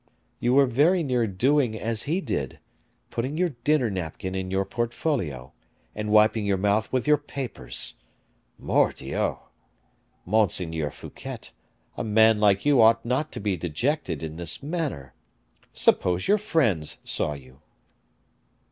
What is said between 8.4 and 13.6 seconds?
Mordioux! Monseigneur Fouquet, a man like you ought not to be